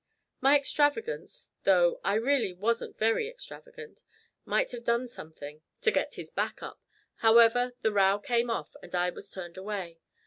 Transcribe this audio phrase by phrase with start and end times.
[0.39, 4.01] My extravagance though I really wasn't very extravagant
[4.45, 6.81] might have done something to get his back up.
[7.17, 9.99] However, the row came off, and I was turned away.